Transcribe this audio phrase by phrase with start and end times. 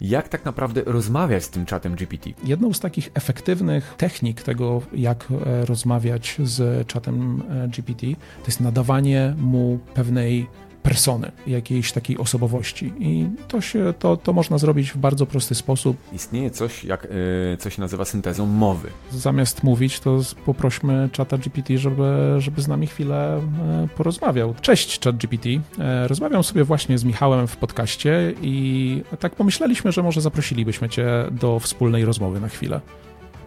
[0.00, 2.30] jak tak naprawdę rozmawiać z tym czatem GPT.
[2.44, 8.60] Jedną z takich efektywnych technik tego, jak e, rozmawiać z czatem e, GPT, to jest
[8.60, 10.46] nadawanie mu pewnej
[10.82, 12.92] persony, jakiejś takiej osobowości.
[12.98, 15.96] I to, się, to, to można zrobić w bardzo prosty sposób.
[16.12, 17.04] Istnieje coś, jak,
[17.50, 18.90] yy, co się nazywa syntezą mowy.
[19.10, 23.40] Zamiast mówić, to poprośmy czata GPT, żeby, żeby z nami chwilę
[23.80, 24.54] yy, porozmawiał.
[24.60, 25.48] Cześć chat GPT.
[25.48, 25.60] Yy,
[26.06, 31.58] rozmawiam sobie właśnie z Michałem w podcaście i tak pomyśleliśmy, że może zaprosilibyśmy cię do
[31.58, 32.80] wspólnej rozmowy na chwilę.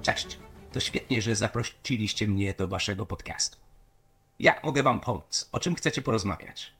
[0.02, 0.38] Cześć.
[0.71, 3.57] To świetnie, że zaprosiliście mnie do waszego podcastu.
[4.39, 5.49] Jak mogę wam pomóc?
[5.52, 6.73] O czym chcecie porozmawiać?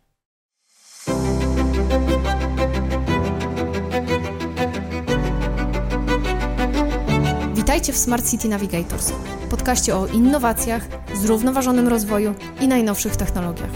[7.84, 9.14] Witajcie w Smart City Navigators,
[9.50, 13.70] podcaście o innowacjach, zrównoważonym rozwoju i najnowszych technologiach.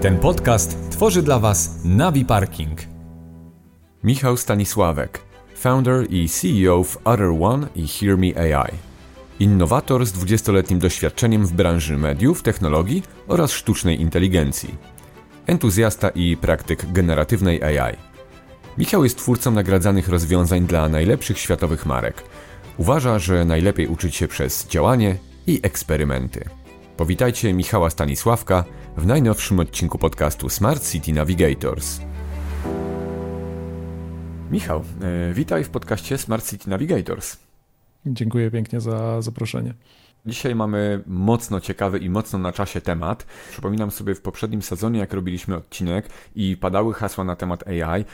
[0.00, 2.80] Ten podcast tworzy dla Was Navi Parking.
[4.04, 5.20] Michał Stanisławek,
[5.54, 8.72] founder i CEO w Other One i Hear Me AI.
[9.40, 14.74] Innowator z 20-letnim doświadczeniem w branży mediów, technologii oraz sztucznej inteligencji.
[15.46, 18.11] Entuzjasta i praktyk generatywnej AI.
[18.78, 22.24] Michał jest twórcą nagradzanych rozwiązań dla najlepszych światowych marek.
[22.76, 26.44] Uważa, że najlepiej uczyć się przez działanie i eksperymenty.
[26.96, 28.64] Powitajcie Michała Stanisławka
[28.96, 32.00] w najnowszym odcinku podcastu Smart City Navigators.
[34.50, 34.84] Michał,
[35.30, 37.36] e, witaj w podcaście Smart City Navigators.
[38.06, 39.74] Dziękuję pięknie za zaproszenie.
[40.26, 43.26] Dzisiaj mamy mocno ciekawy i mocno na czasie temat.
[43.50, 48.04] Przypominam sobie w poprzednim sezonie, jak robiliśmy odcinek i padały hasła na temat AI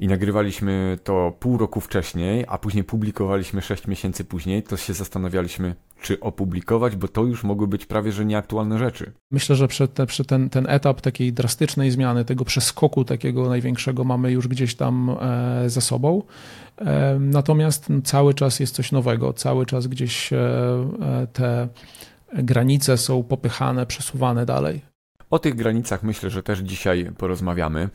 [0.00, 5.74] i nagrywaliśmy to pół roku wcześniej, a później publikowaliśmy 6 miesięcy później, to się zastanawialiśmy,
[6.02, 9.12] czy opublikować, bo to już mogły być prawie że nieaktualne rzeczy.
[9.30, 14.04] Myślę, że przy, te, przy ten, ten etap takiej drastycznej zmiany, tego przeskoku takiego największego
[14.04, 16.22] mamy już gdzieś tam e, za sobą.
[17.20, 20.38] Natomiast cały czas jest coś nowego, cały czas gdzieś e,
[21.02, 21.68] e te
[22.34, 24.82] granice są popychane, przesuwane dalej.
[25.30, 27.88] O tych granicach myślę, że też dzisiaj porozmawiamy.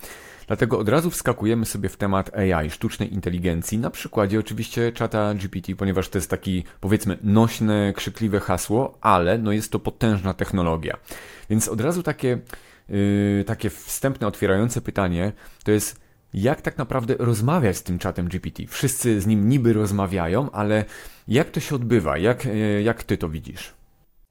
[0.47, 5.75] Dlatego od razu wskakujemy sobie w temat AI, sztucznej inteligencji, na przykładzie oczywiście czata GPT,
[5.75, 10.97] ponieważ to jest taki powiedzmy nośne, krzykliwe hasło, ale no jest to potężna technologia.
[11.49, 12.39] Więc od razu takie,
[12.89, 15.31] yy, takie wstępne, otwierające pytanie
[15.63, 16.02] to jest
[16.33, 18.63] jak tak naprawdę rozmawiać z tym czatem GPT.
[18.67, 20.85] Wszyscy z nim niby rozmawiają, ale
[21.27, 22.17] jak to się odbywa?
[22.17, 23.73] Jak, yy, jak ty to widzisz?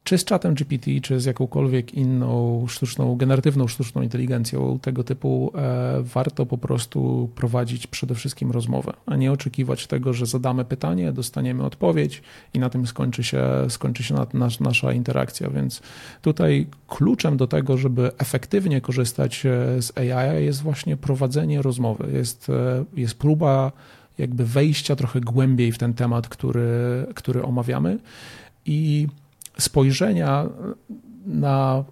[0.05, 6.03] Czy z czatem GPT, czy z jakąkolwiek inną sztuczną, generatywną sztuczną inteligencją tego typu, e,
[6.03, 11.65] warto po prostu prowadzić przede wszystkim rozmowę, a nie oczekiwać tego, że zadamy pytanie, dostaniemy
[11.65, 12.23] odpowiedź
[12.55, 15.51] i na tym skończy się, skończy się nas, nasza interakcja.
[15.51, 15.83] Więc
[16.23, 22.49] tutaj kluczem do tego, żeby efektywnie korzystać e, z AI jest właśnie prowadzenie rozmowy, jest,
[22.49, 23.73] e, jest próba
[24.19, 27.99] jakby wejścia trochę głębiej w ten temat, który, który omawiamy
[28.67, 29.09] i
[29.59, 30.49] spojrzenia
[31.27, 31.85] na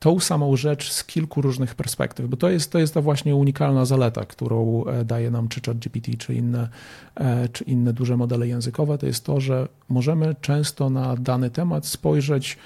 [0.00, 3.84] tą samą rzecz z kilku różnych perspektyw, bo to jest, to jest ta właśnie unikalna
[3.84, 6.68] zaleta, którą e, daje nam czy ChatGPT, czy inne,
[7.14, 11.86] e, czy inne duże modele językowe, to jest to, że możemy często na dany temat
[11.86, 12.58] spojrzeć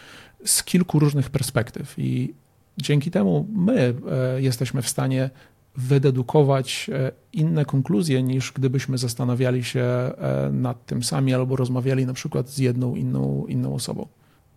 [0.44, 2.34] z kilku różnych perspektyw i
[2.78, 5.31] dzięki temu my e, jesteśmy w stanie
[5.77, 6.91] wydedukować
[7.33, 10.12] inne konkluzje niż gdybyśmy zastanawiali się
[10.53, 14.06] nad tym sami albo rozmawiali na przykład z jedną inną, inną osobą.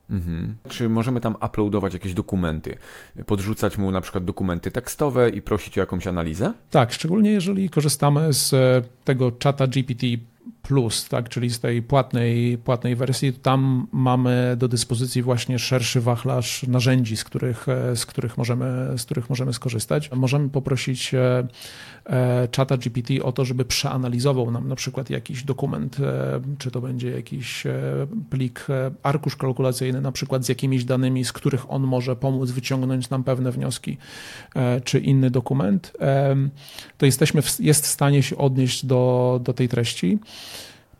[0.09, 0.55] Mhm.
[0.69, 2.77] Czy możemy tam uploadować jakieś dokumenty?
[3.25, 6.53] Podrzucać mu na przykład dokumenty tekstowe i prosić o jakąś analizę?
[6.69, 8.55] Tak, szczególnie jeżeli korzystamy z
[9.03, 10.07] tego czata GPT
[10.67, 16.63] Plus, tak, czyli z tej płatnej, płatnej wersji, tam mamy do dyspozycji właśnie szerszy wachlarz
[16.63, 20.11] narzędzi, z których, e, z których, możemy, z których możemy skorzystać.
[20.11, 21.47] Możemy poprosić e,
[22.05, 25.97] e, czata GPT o to, żeby przeanalizował nam na przykład jakiś dokument,
[26.57, 27.63] czy to będzie jakiś
[28.29, 28.67] plik,
[29.03, 33.51] arkusz kalkulacyjny, na przykład z jakimiś danymi, z których on może pomóc wyciągnąć nam pewne
[33.51, 33.97] wnioski,
[34.83, 35.93] czy inny dokument,
[36.97, 40.19] to jesteśmy, w, jest w stanie się odnieść do, do tej treści.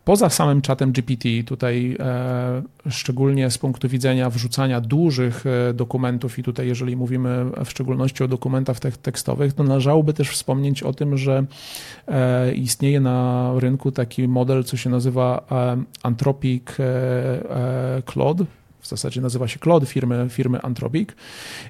[0.07, 6.44] Poza samym czatem GPT, tutaj e, szczególnie z punktu widzenia wrzucania dużych e, dokumentów, i
[6.44, 11.45] tutaj, jeżeli mówimy w szczególności o dokumentach tekstowych, to należałoby też wspomnieć o tym, że
[12.07, 15.45] e, istnieje na rynku taki model, co się nazywa
[16.04, 16.63] Anthropic
[18.12, 18.45] Claude.
[18.80, 21.10] W zasadzie nazywa się Claude firmy, firmy Anthropic.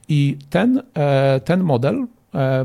[0.10, 0.84] I ten,
[1.46, 2.08] ten model e,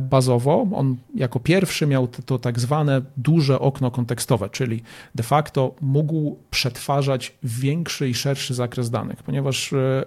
[0.00, 0.66] bazowo.
[0.74, 4.82] On jako pierwszy miał to, tak zwane duże okno kontekstowe, czyli
[5.14, 10.04] de facto mógł przetwarzać większy i szerszy zakres danych, ponieważ e,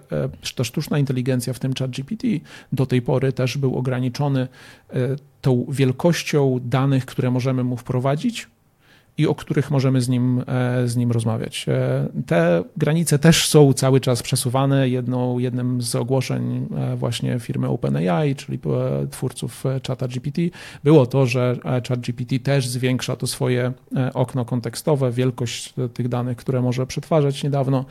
[0.56, 2.26] ta sztuczna inteligencja, w tym ChatGPT,
[2.72, 4.48] do tej pory też był ograniczony
[5.40, 8.48] tą wielkością danych, które możemy mu wprowadzić
[9.18, 11.66] i o których możemy z nim, e, z nim rozmawiać.
[11.68, 14.88] E, te granice też są cały czas przesuwane.
[14.88, 18.58] Jedną, jednym z ogłoszeń e, właśnie firmy OpenAI, czyli
[19.10, 20.42] twórców czata GPT,
[20.84, 21.56] było to, że
[21.88, 23.72] ChatGPT też zwiększa to swoje
[24.14, 27.84] okno kontekstowe, wielkość tych danych, które może przetwarzać niedawno,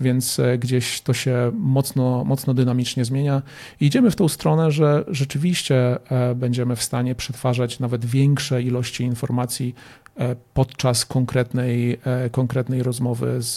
[0.00, 3.42] więc gdzieś to się mocno, mocno dynamicznie zmienia.
[3.80, 5.96] I idziemy w tą stronę, że rzeczywiście
[6.36, 9.74] będziemy w stanie przetwarzać nawet większe ilości informacji
[10.54, 13.56] podczas konkretnej, e, konkretnej rozmowy z,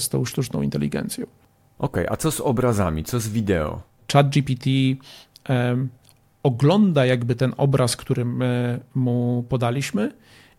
[0.00, 1.26] z tą sztuczną inteligencją.
[1.78, 3.82] Okej, okay, a co z obrazami, co z wideo?
[4.12, 4.66] ChatGPT
[5.48, 5.88] um,
[6.42, 10.12] ogląda jakby ten obraz, który my mu podaliśmy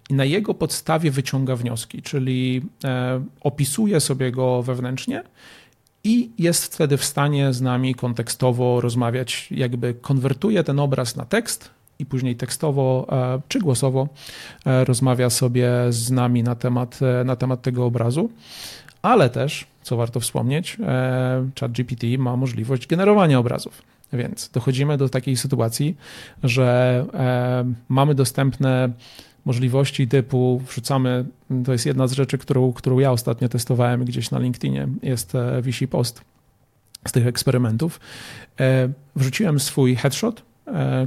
[0.09, 5.23] i na jego podstawie wyciąga wnioski, czyli e, opisuje sobie go wewnętrznie
[6.03, 11.69] i jest wtedy w stanie z nami kontekstowo rozmawiać, jakby konwertuje ten obraz na tekst,
[12.01, 14.07] i później tekstowo e, czy głosowo
[14.65, 18.29] e, rozmawia sobie z nami na temat, e, na temat tego obrazu.
[19.01, 20.77] Ale też, co warto wspomnieć,
[21.59, 23.81] ChatGPT ma możliwość generowania obrazów.
[24.13, 25.97] Więc dochodzimy do takiej sytuacji,
[26.43, 27.05] że
[27.89, 28.89] mamy dostępne
[29.45, 31.25] możliwości typu wrzucamy,
[31.65, 35.87] to jest jedna z rzeczy, którą, którą ja ostatnio testowałem gdzieś na LinkedInie, jest wisi
[35.87, 36.21] post
[37.07, 37.99] z tych eksperymentów.
[39.15, 40.43] Wrzuciłem swój headshot,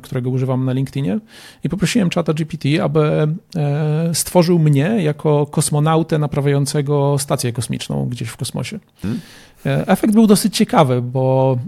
[0.02, 1.18] którego używam na LinkedInie
[1.64, 8.36] i poprosiłem czata GPT, aby e, stworzył mnie jako kosmonautę naprawiającego stację kosmiczną gdzieś w
[8.36, 8.78] kosmosie.
[9.02, 9.20] Hmm?
[9.66, 11.58] E, efekt był dosyć ciekawy, bo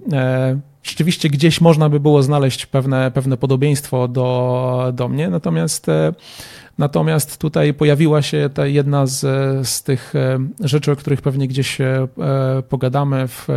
[0.87, 5.87] rzeczywiście gdzieś można by było znaleźć pewne, pewne podobieństwo do, do mnie, natomiast
[6.79, 9.21] Natomiast tutaj pojawiła się ta jedna z,
[9.69, 12.09] z tych e, rzeczy, o których pewnie gdzieś e,
[12.69, 13.55] pogadamy w, e,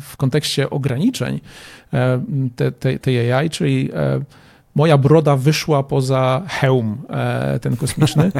[0.00, 1.40] w kontekście ograniczeń
[2.78, 3.90] tej, tej AI, czyli
[4.74, 7.02] moja broda wyszła poza hełm
[7.60, 8.32] ten kosmiczny,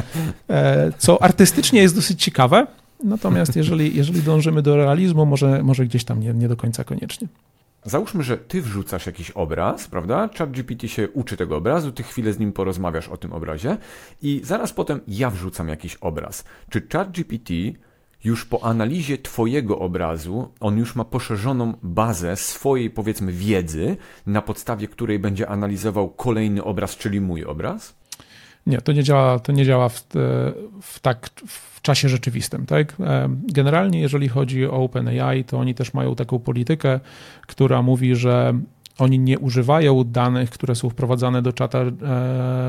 [0.97, 2.67] co artystycznie jest dosyć ciekawe,
[3.03, 7.27] natomiast jeżeli, jeżeli dążymy do realizmu, może, może gdzieś tam nie, nie do końca koniecznie.
[7.85, 10.29] Załóżmy, że ty wrzucasz jakiś obraz, prawda?
[10.37, 13.77] ChatGPT się uczy tego obrazu, ty chwilę z nim porozmawiasz o tym obrazie
[14.21, 16.43] i zaraz potem ja wrzucam jakiś obraz.
[16.69, 17.53] Czy ChatGPT
[18.23, 24.87] już po analizie twojego obrazu, on już ma poszerzoną bazę swojej, powiedzmy, wiedzy, na podstawie
[24.87, 27.95] której będzie analizował kolejny obraz, czyli mój obraz?
[28.67, 30.03] Nie, to nie działa, to nie działa w,
[30.81, 32.65] w tak w czasie rzeczywistym.
[32.65, 32.95] Tak?
[32.99, 36.99] E, generalnie, jeżeli chodzi o OpenAI, to oni też mają taką politykę,
[37.47, 38.53] która mówi, że
[38.97, 41.93] oni nie używają danych, które są wprowadzane do czata e,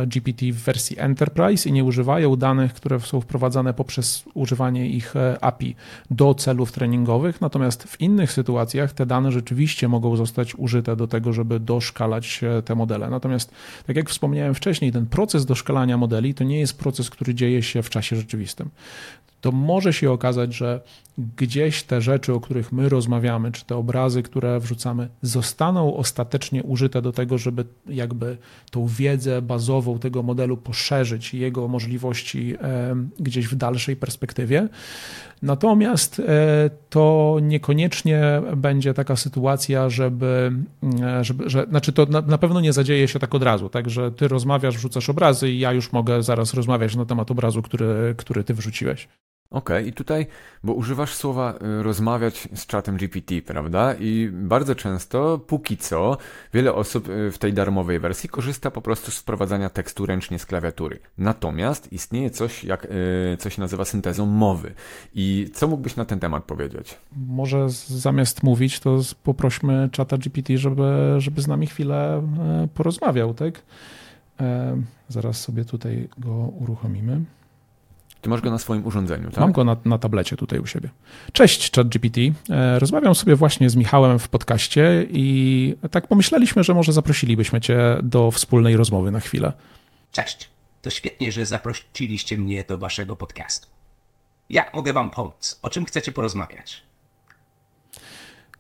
[0.07, 5.45] GPT w wersji Enterprise i nie używają danych, które są wprowadzane poprzez używanie ich e,
[5.45, 5.77] API
[6.11, 7.41] do celów treningowych.
[7.41, 12.63] Natomiast w innych sytuacjach te dane rzeczywiście mogą zostać użyte do tego, żeby doszkalać e,
[12.63, 13.11] te modele.
[13.11, 13.55] Natomiast,
[13.87, 17.83] tak jak wspomniałem wcześniej, ten proces doszkalania modeli to nie jest proces, który dzieje się
[17.83, 18.71] w czasie rzeczywistym
[19.45, 20.81] to może się okazać, że
[21.37, 27.03] gdzieś te rzeczy, o których my rozmawiamy, czy te obrazy, które wrzucamy, zostaną ostatecznie użyte
[27.03, 28.37] do tego, żeby jakby
[28.71, 32.57] tą wiedzę bazową tego modelu poszerzyć i jego możliwości
[33.21, 34.69] gdzieś w dalszej perspektywie.
[35.43, 40.53] Natomiast e, to niekoniecznie będzie taka sytuacja, żeby,
[41.03, 43.91] e, żeby że, znaczy to na, na pewno nie zadzieje się tak od razu, tak,
[43.91, 48.15] że ty rozmawiasz, wrzucasz obrazy i ja już mogę zaraz rozmawiać na temat obrazu, który,
[48.17, 49.09] który ty wrzuciłeś.
[49.51, 50.27] Okej, okay, i tutaj,
[50.65, 53.95] bo używasz słowa y, rozmawiać z czatem GPT, prawda?
[54.01, 56.17] I bardzo często, póki co,
[56.55, 60.47] wiele osób y, w tej darmowej wersji korzysta po prostu z wprowadzania tekstu ręcznie z
[60.47, 60.99] klawiatury.
[61.19, 64.75] Natomiast istnieje coś, jak y, coś nazywa syntezą mowy.
[65.15, 66.99] I co mógłbyś na ten temat powiedzieć?
[67.27, 72.23] Może zamiast mówić, to poprośmy czata GPT, żeby, żeby z nami chwilę
[72.75, 73.63] porozmawiał, tak?
[74.41, 74.77] E,
[75.09, 77.25] zaraz sobie tutaj go uruchomimy.
[78.25, 79.41] Ty masz go na swoim urządzeniu, tak?
[79.41, 80.91] Mam go na, na tablecie tutaj u siebie.
[81.33, 82.19] Cześć, ChatGPT.
[82.51, 87.99] E, rozmawiam sobie właśnie z Michałem w podcaście i tak pomyśleliśmy, że może zaprosilibyśmy cię
[88.03, 89.53] do wspólnej rozmowy na chwilę.
[90.13, 90.49] Cześć.
[90.83, 93.69] To świetnie, że zaprosiliście mnie do waszego podcastu.
[94.51, 95.59] Jak mogę wam pomóc?
[95.63, 96.83] O czym chcecie porozmawiać?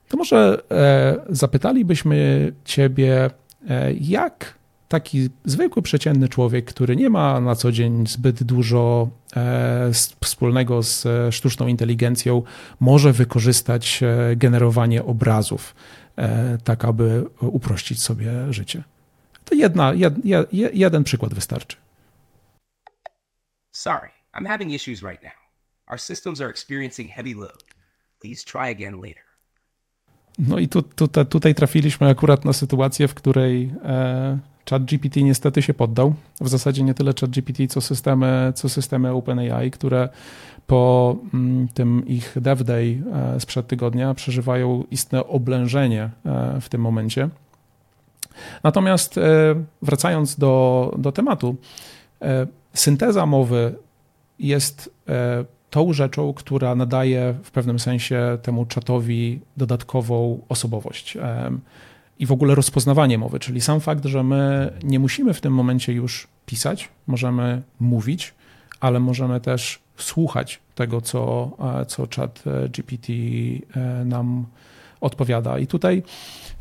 [0.08, 3.30] To może e, zapytalibyśmy ciebie,
[3.68, 4.54] e, jak
[4.94, 9.90] taki zwykły, przeciętny człowiek, który nie ma na co dzień zbyt dużo e,
[10.24, 12.42] wspólnego z e, sztuczną inteligencją,
[12.80, 15.74] może wykorzystać e, generowanie obrazów,
[16.64, 18.82] tak aby uprościć sobie życie.
[19.44, 21.76] To jedna, jed, jed, jeden przykład wystarczy.
[23.72, 25.32] Sorry, I'm having issues right now.
[25.90, 27.64] Our systems are experiencing heavy load.
[28.20, 29.23] Please try again later.
[30.38, 34.38] No i tu, tu, tutaj trafiliśmy akurat na sytuację, w której e,
[34.70, 36.14] ChatGPT niestety się poddał.
[36.40, 40.08] W zasadzie nie tyle ChatGPT, co systemy, co systemy OpenAI, które
[40.66, 46.80] po mm, tym ich Dev Day e, sprzed tygodnia przeżywają istne oblężenie e, w tym
[46.80, 47.28] momencie.
[48.62, 49.20] Natomiast e,
[49.82, 51.56] wracając do, do tematu,
[52.74, 53.74] synteza mowy
[54.38, 54.90] jest
[55.74, 61.18] tą rzeczą, która nadaje w pewnym sensie temu czatowi dodatkową osobowość
[62.18, 65.92] i w ogóle rozpoznawanie mowy, czyli sam fakt, że my nie musimy w tym momencie
[65.92, 68.34] już pisać, możemy mówić,
[68.80, 71.50] ale możemy też słuchać tego, co,
[71.80, 74.46] e, co chat e, GPT e, nam
[75.04, 75.58] odpowiada.
[75.58, 76.02] I tutaj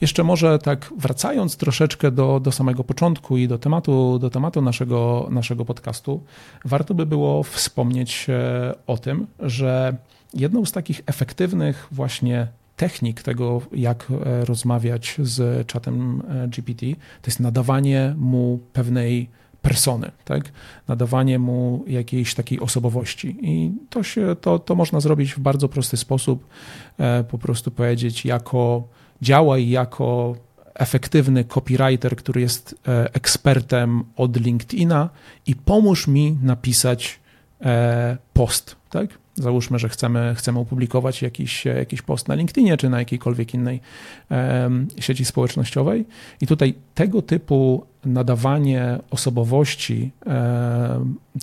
[0.02, 5.28] jeszcze może tak wracając troszeczkę do, do samego początku i do tematu, do tematu naszego,
[5.32, 6.24] naszego podcastu,
[6.66, 8.28] warto by było wspomnieć
[8.88, 9.96] o tym, że
[10.34, 14.08] jedną z takich efektywnych właśnie technik tego, jak
[14.44, 19.30] rozmawiać z czatem GPT, to jest nadawanie mu pewnej
[19.64, 20.52] persony, tak?
[20.88, 23.38] nadawanie mu jakiejś takiej osobowości.
[23.42, 26.48] I to, się, to, to można zrobić w bardzo prosty sposób,
[26.98, 28.88] e, po prostu powiedzieć, jako
[29.22, 30.36] działaj jako
[30.74, 35.10] efektywny copywriter, który jest e, ekspertem od LinkedIna
[35.48, 37.20] i pomóż mi napisać
[38.34, 39.10] post, tak?
[39.36, 43.82] Załóżmy, że chcemy, chcemy opublikować jakiś, jakiś post na LinkedInie czy na jakiejkolwiek innej
[45.00, 46.06] sieci społecznościowej.
[46.42, 50.12] I tutaj tego typu nadawanie osobowości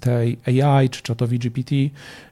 [0.01, 1.75] tej AI czy czatowi GPT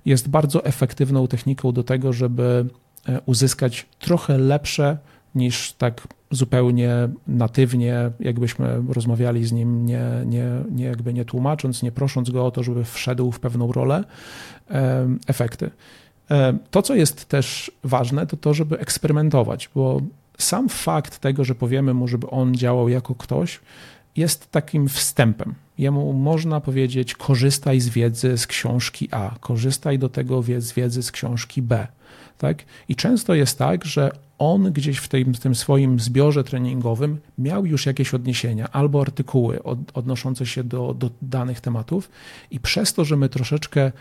[0.04, 2.66] jest bardzo efektywną techniką do tego, żeby
[3.08, 4.98] e, uzyskać trochę lepsze
[5.34, 11.92] niż tak zupełnie natywnie, jakbyśmy rozmawiali z nim, nie, nie, nie, jakby nie tłumacząc, nie
[11.92, 14.04] prosząc go o to, żeby wszedł w pewną rolę,
[15.26, 15.70] efekty.
[16.70, 20.00] To, co jest też ważne, to to, żeby eksperymentować, bo
[20.38, 23.60] sam fakt tego, że powiemy mu, żeby on działał jako ktoś,
[24.16, 25.54] jest takim wstępem.
[25.78, 31.12] Jemu można powiedzieć: korzystaj z wiedzy z książki A, korzystaj do tego z wiedzy z
[31.12, 31.86] książki B.
[32.38, 32.64] Tak?
[32.88, 37.86] I często jest tak, że on gdzieś w tym, tym swoim zbiorze treningowym miał już
[37.86, 42.10] jakieś odniesienia albo artykuły od, odnoszące się do, do danych tematów,
[42.50, 43.92] i przez to, że my troszeczkę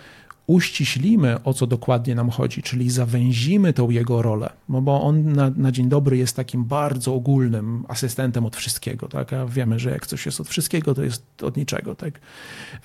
[0.47, 5.51] uściślimy, o co dokładnie nam chodzi, czyli zawęzimy tą jego rolę, no bo on na,
[5.55, 9.33] na, dzień dobry jest takim bardzo ogólnym asystentem od wszystkiego, tak?
[9.33, 12.19] A wiemy, że jak coś jest od wszystkiego, to jest od niczego, tak?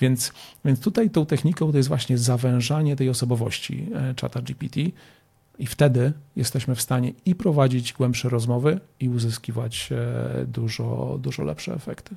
[0.00, 0.32] Więc,
[0.64, 4.80] więc tutaj tą techniką to jest właśnie zawężanie tej osobowości e, czata GPT,
[5.58, 11.74] i wtedy jesteśmy w stanie i prowadzić głębsze rozmowy, i uzyskiwać e, dużo, dużo lepsze
[11.74, 12.16] efekty.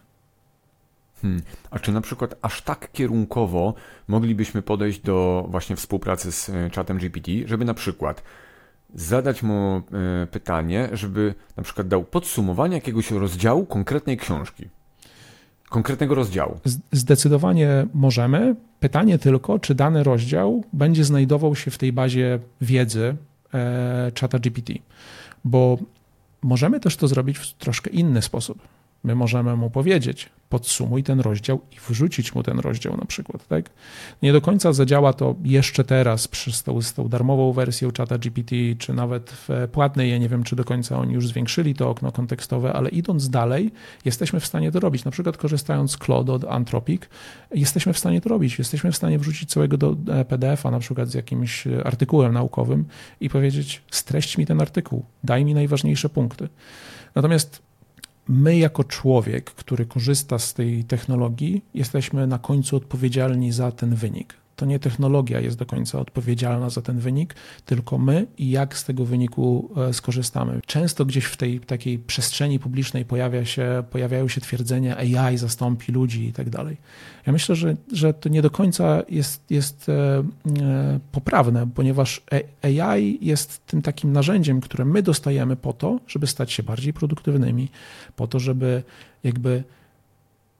[1.21, 1.41] Hmm.
[1.71, 3.73] A czy na przykład aż tak kierunkowo
[4.07, 8.23] moglibyśmy podejść do właśnie współpracy z e, czatem GPT, żeby na przykład
[8.95, 9.81] zadać mu
[10.23, 14.69] e, pytanie, żeby na przykład dał podsumowanie jakiegoś rozdziału konkretnej książki?
[15.69, 16.59] Konkretnego rozdziału.
[16.91, 18.55] Zdecydowanie możemy.
[18.79, 23.15] Pytanie tylko, czy dany rozdział będzie znajdował się w tej bazie wiedzy
[23.53, 24.73] e, czata GPT,
[25.43, 25.77] bo
[26.41, 28.57] możemy też to zrobić w troszkę inny sposób.
[29.05, 33.47] My możemy mu powiedzieć, podsumuj ten rozdział i wrzucić mu ten rozdział na przykład.
[33.47, 33.69] Tak?
[34.21, 38.55] Nie do końca zadziała to jeszcze teraz z tą, z tą darmową wersją czata GPT,
[38.77, 40.11] czy nawet w płatnej.
[40.11, 43.71] Ja nie wiem, czy do końca oni już zwiększyli to okno kontekstowe, ale idąc dalej,
[44.05, 45.05] jesteśmy w stanie to robić.
[45.05, 47.01] Na przykład korzystając z Claude od Anthropic,
[47.53, 48.57] jesteśmy w stanie to robić.
[48.59, 52.85] Jesteśmy w stanie wrzucić całego do e, PDF-a, na przykład z jakimś artykułem naukowym
[53.19, 56.49] i powiedzieć, streść mi ten artykuł, daj mi najważniejsze punkty.
[57.15, 57.61] Natomiast
[58.27, 64.44] my, jako człowiek, który korzysta z tej technologii, jesteśmy na końcu odpowiedzialni za ten wynik
[64.55, 67.35] to nie technologia jest do końca odpowiedzialna za ten wynik,
[67.65, 70.59] tylko my i jak z tego wyniku e, skorzystamy.
[70.65, 76.27] Często gdzieś w tej takiej przestrzeni publicznej pojawia się, pojawiają się twierdzenia AI zastąpi ludzi
[76.27, 76.77] i tak dalej.
[77.25, 80.23] Ja myślę, że, że to nie do końca jest, jest e,
[80.61, 82.21] e, poprawne, ponieważ
[82.61, 87.69] AI jest tym takim narzędziem, które my dostajemy po to, żeby stać się bardziej produktywnymi,
[88.15, 88.83] po to, żeby
[89.23, 89.63] jakby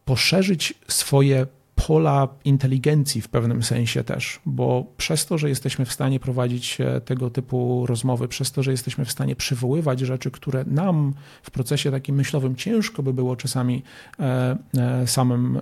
[0.06, 6.20] poszerzyć swoje pola inteligencji w pewnym sensie też, bo przez to, że jesteśmy w stanie
[6.20, 11.14] prowadzić e, tego typu rozmowy, przez to, że jesteśmy w stanie przywoływać rzeczy, które nam
[11.44, 13.84] w procesie takim myślowym ciężko by było czasami
[14.20, 15.62] e, e, samym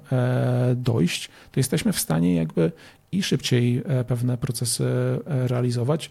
[0.76, 2.72] dojść, to jesteśmy w stanie jakby
[3.12, 4.86] i szybciej pewne procesy
[5.26, 6.10] realizować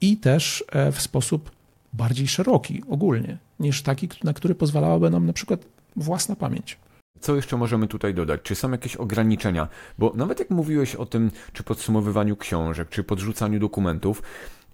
[0.00, 1.50] i też w sposób
[1.92, 5.64] bardziej szeroki ogólnie niż taki, na który pozwalałaby nam na przykład
[5.96, 6.78] własna pamięć.
[7.20, 8.40] Co jeszcze możemy tutaj dodać?
[8.42, 9.68] Czy są jakieś ograniczenia?
[9.98, 14.22] Bo nawet jak mówiłeś o tym, czy podsumowywaniu książek, czy podrzucaniu dokumentów,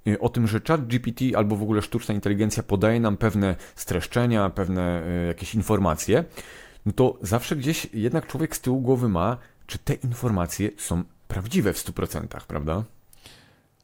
[0.09, 4.51] y, o tym, że chat GPT albo w ogóle sztuczna inteligencja podaje nam pewne streszczenia,
[4.51, 6.25] pewne y, jakieś informacje,
[6.87, 9.37] no to zawsze gdzieś jednak człowiek z tyłu głowy ma,
[9.67, 12.85] czy te informacje są prawdziwe w 100%, prawda?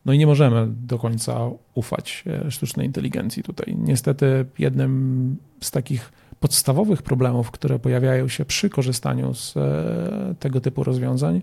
[0.04, 3.74] No i nie możemy do końca ufać e, sztucznej inteligencji tutaj.
[3.78, 6.12] Niestety jednym z takich
[6.42, 11.42] podstawowych problemów, które pojawiają się przy korzystaniu z e, tego typu rozwiązań,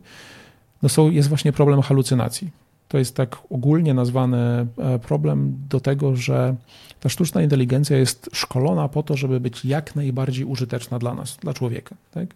[0.82, 2.50] no są, jest właśnie problem halucynacji.
[2.88, 6.56] To jest tak ogólnie nazwany e, problem do tego, że
[7.00, 11.53] ta sztuczna inteligencja jest szkolona po to, żeby być jak najbardziej użyteczna dla nas, dla
[11.53, 11.96] człowieka.
[12.12, 12.27] Tak?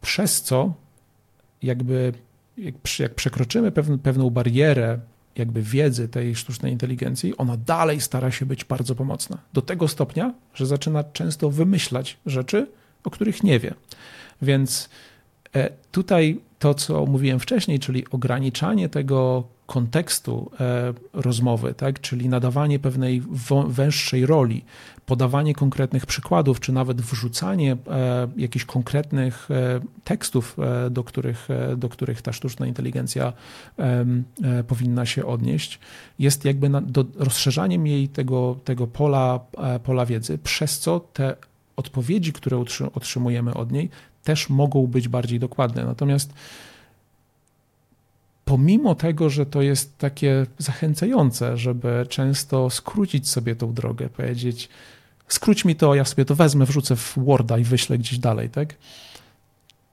[0.00, 0.72] Przez co
[1.62, 2.12] jakby
[2.98, 3.72] jak, przekroczymy
[4.02, 4.98] pewną barierę
[5.40, 9.38] jakby wiedzy tej sztucznej inteligencji, ona dalej stara się być bardzo pomocna.
[9.52, 12.66] Do tego stopnia, że zaczyna często wymyślać rzeczy,
[13.04, 13.74] o których nie wie.
[14.42, 14.88] Więc
[15.54, 22.00] e, tutaj to, co mówiłem wcześniej, czyli ograniczanie tego kontekstu e, rozmowy, tak?
[22.00, 23.22] czyli nadawanie pewnej
[23.68, 24.64] węższej roli,
[25.06, 30.56] podawanie konkretnych przykładów, czy nawet wrzucanie e, jakichś konkretnych e, tekstów,
[30.90, 33.32] do których, do których ta sztuczna inteligencja
[34.68, 35.78] powinna się odnieść,
[36.18, 36.70] jest jakby
[37.16, 39.40] rozszerzaniem jej tego, tego pola,
[39.84, 41.36] pola wiedzy, przez co te
[41.76, 43.90] odpowiedzi, które otrzymujemy od niej,
[44.24, 45.84] też mogą być bardziej dokładne.
[45.84, 46.32] Natomiast
[48.50, 54.68] pomimo tego, że to jest takie zachęcające, żeby często skrócić sobie tą drogę, powiedzieć,
[55.28, 58.74] skróć mi to, ja sobie to wezmę, wrzucę w Worda i wyślę gdzieś dalej, tak?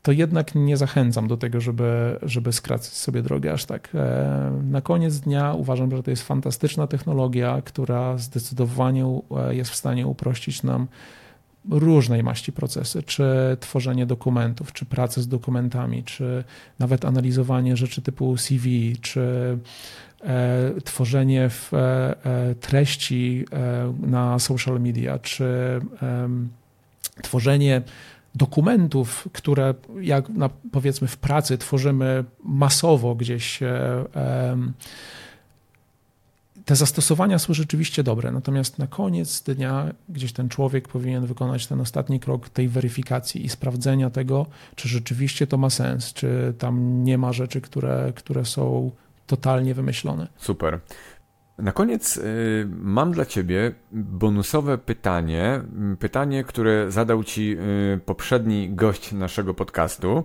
[0.03, 3.89] To jednak nie zachęcam do tego, żeby, żeby skracać sobie drogę aż tak.
[3.95, 9.75] E, na koniec dnia uważam, że to jest fantastyczna technologia, która zdecydowanie e, jest w
[9.75, 10.87] stanie uprościć nam
[11.69, 16.43] różnej maści procesy, czy tworzenie dokumentów, czy pracę z dokumentami, czy
[16.79, 19.57] nawet analizowanie rzeczy typu CV, czy
[20.23, 21.77] e, tworzenie w, e,
[22.25, 25.45] e treści e, na social media, czy
[27.21, 27.81] tworzenie
[28.35, 33.59] dokumentów, które jak na, powiedzmy w pracy tworzymy masowo gdzieś
[36.67, 41.81] te zastosowania są rzeczywiście dobre, natomiast na koniec dnia gdzieś ten człowiek powinien wykonać ten
[41.81, 47.17] ostatni krok tej weryfikacji i sprawdzenia tego, czy rzeczywiście to ma sens, czy tam nie
[47.17, 48.91] ma rzeczy, które, które są
[49.27, 50.27] totalnie wymyślone.
[50.37, 50.79] Super.
[51.57, 55.61] Na koniec y, mam dla Ciebie bonusowe pytanie.
[55.99, 57.57] Pytanie, które zadał Ci
[57.95, 60.23] y, poprzedni gość naszego podcastu.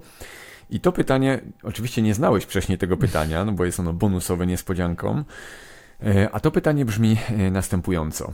[0.70, 5.24] I to pytanie, oczywiście nie znałeś wcześniej tego pytania, no bo jest ono bonusowe niespodzianką.
[6.06, 8.32] E, a to pytanie brzmi e, następująco.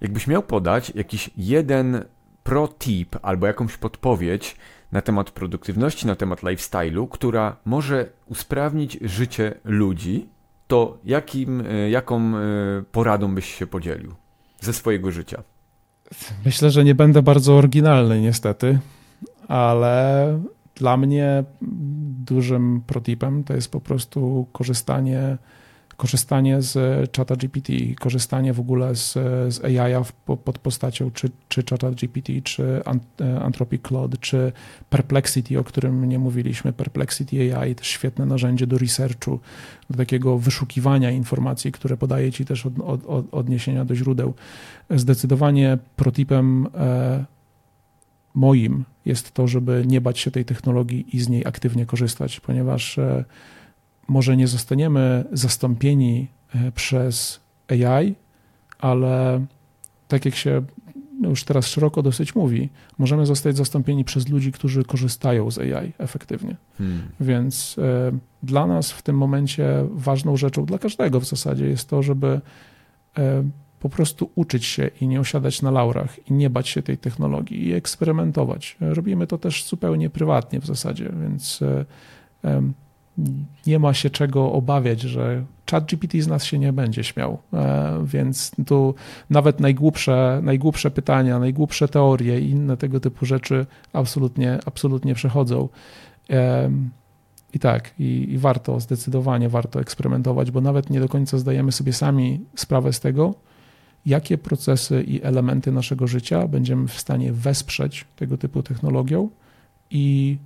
[0.00, 2.04] Jakbyś miał podać jakiś jeden
[2.42, 4.56] pro tip albo jakąś podpowiedź
[4.92, 10.28] na temat produktywności, na temat lifestyle'u, która może usprawnić życie ludzi,
[10.66, 12.32] to jakim, e, jaką
[12.92, 14.14] poradą byś się podzielił
[14.60, 15.42] ze swojego życia?
[16.44, 18.78] Myślę, że nie będę bardzo oryginalny niestety,
[19.48, 20.38] ale
[20.74, 21.44] dla mnie
[22.24, 25.38] dużym protipem to jest po prostu korzystanie
[26.00, 26.76] korzystanie z
[27.12, 29.12] czata GPT, korzystanie w ogóle z,
[29.54, 30.04] z AI
[30.44, 32.82] pod postacią czy, czy czata GPT, czy
[33.42, 34.52] Anthropic Claude, czy
[34.90, 36.72] Perplexity, o którym nie mówiliśmy.
[36.72, 39.40] Perplexity AI to świetne narzędzie do researchu,
[39.90, 44.34] do takiego wyszukiwania informacji, które podaje ci też od, od, od odniesienia do źródeł.
[44.90, 47.24] Zdecydowanie protipem e,
[48.34, 52.98] moim jest to, żeby nie bać się tej technologii i z niej aktywnie korzystać, ponieważ
[52.98, 53.24] e,
[54.10, 58.14] może nie zostaniemy zastąpieni e, przez AI,
[58.78, 59.46] ale
[60.08, 60.62] tak jak się
[61.20, 62.68] no już teraz szeroko dosyć mówi,
[62.98, 66.56] możemy zostać zastąpieni przez ludzi, którzy korzystają z AI efektywnie.
[66.78, 67.02] Hmm.
[67.20, 67.82] Więc y,
[68.42, 72.40] dla nas w tym momencie ważną rzeczą, dla każdego w zasadzie, jest to, żeby
[73.18, 73.22] y,
[73.80, 77.68] po prostu uczyć się i nie osiadać na laurach i nie bać się tej technologii
[77.68, 78.76] i eksperymentować.
[78.80, 81.84] Robimy to też zupełnie prywatnie w zasadzie, więc y,
[83.66, 87.38] nie ma się czego obawiać, że chat GPT z nas się nie będzie śmiał.
[87.52, 88.94] E, więc tu
[89.30, 95.68] nawet najgłupsze, najgłupsze pytania, najgłupsze teorie i inne tego typu rzeczy absolutnie, absolutnie przechodzą.
[97.54, 101.92] I tak, i, i warto, zdecydowanie warto eksperymentować, bo nawet nie do końca zdajemy sobie
[101.92, 103.34] sami sprawę z tego,
[104.06, 109.28] jakie procesy i elementy naszego życia będziemy w stanie wesprzeć tego typu technologią
[109.90, 110.38] i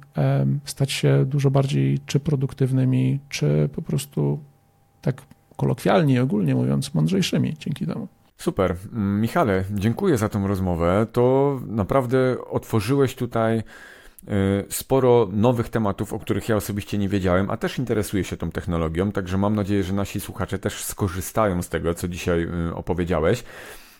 [0.64, 4.38] stać się dużo bardziej czy produktywnymi, czy po prostu
[5.02, 5.22] tak
[5.56, 8.08] kolokwialnie, ogólnie mówiąc, mądrzejszymi dzięki temu.
[8.36, 8.76] Super.
[8.92, 11.06] Michale, dziękuję za tą rozmowę.
[11.12, 13.62] To naprawdę otworzyłeś tutaj
[14.28, 18.50] Y, sporo nowych tematów, o których ja osobiście nie wiedziałem, a też interesuję się tą
[18.50, 23.44] technologią, także mam nadzieję, że nasi słuchacze też skorzystają z tego, co dzisiaj y, opowiedziałeś.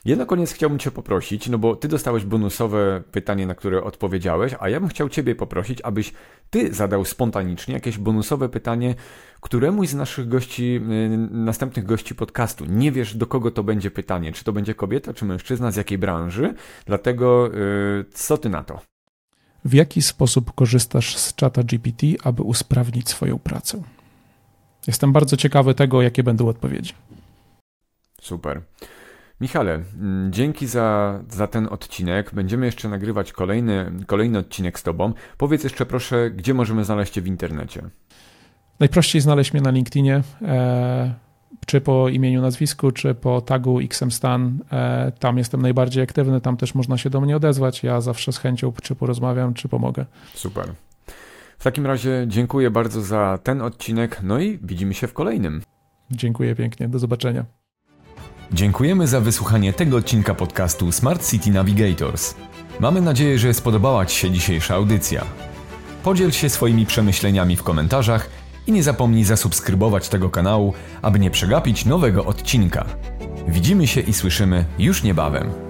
[0.04, 4.54] Ja na koniec chciałbym Cię poprosić, no bo Ty dostałeś bonusowe pytanie, na które odpowiedziałeś,
[4.60, 6.12] a ja bym chciał Ciebie poprosić, abyś
[6.50, 8.94] Ty zadał spontanicznie jakieś bonusowe pytanie
[9.40, 12.64] któremuś z naszych gości, y, następnych gości podcastu.
[12.68, 15.98] Nie wiesz, do kogo to będzie pytanie, czy to będzie kobieta, czy mężczyzna, z jakiej
[15.98, 16.54] branży,
[16.86, 17.50] dlatego
[18.12, 18.80] co Ty na to?
[19.64, 23.82] w jaki sposób korzystasz z czata GPT, aby usprawnić swoją pracę.
[24.86, 26.92] Jestem bardzo ciekawy tego, jakie będą odpowiedzi.
[28.20, 28.62] Super.
[29.40, 32.34] Michale, mm, dzięki za, za ten odcinek.
[32.34, 35.12] Będziemy jeszcze nagrywać kolejny, kolejny odcinek z Tobą.
[35.38, 37.82] Powiedz jeszcze proszę, gdzie możemy znaleźć Cię w internecie?
[38.80, 40.22] Najprościej znaleźć mnie na LinkedInie.
[40.42, 41.14] E,
[41.66, 44.58] czy po imieniu, nazwisku, czy po tagu XMStan.
[44.72, 47.82] E, tam jestem najbardziej aktywny, tam też można się do mnie odezwać.
[47.82, 50.06] Ja zawsze z chęcią czy porozmawiam, czy pomogę.
[50.34, 50.72] Super.
[51.58, 55.62] W takim razie dziękuję bardzo za ten odcinek, no i widzimy się w kolejnym.
[56.10, 57.44] Dziękuję pięknie, do zobaczenia.
[58.52, 62.34] Dziękujemy za wysłuchanie tego odcinka podcastu Smart City Navigators.
[62.80, 65.24] Mamy nadzieję, że spodobała Ci się dzisiejsza audycja.
[66.02, 68.30] Podziel się swoimi przemyśleniami w komentarzach
[68.66, 72.84] i nie zapomnij zasubskrybować tego kanału, aby nie przegapić nowego odcinka.
[73.48, 75.63] Widzimy się i słyszymy już niebawem.